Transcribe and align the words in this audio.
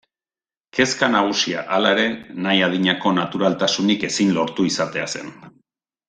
Kezka 0.77 1.09
nagusia, 1.15 1.59
halere, 1.75 2.05
nahi 2.47 2.63
adinako 2.69 3.11
naturaltasunik 3.21 4.07
ezin 4.11 4.33
lortu 4.39 4.65
izatea 4.75 5.05
zen. 5.17 5.29